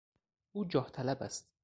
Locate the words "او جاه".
0.51-0.89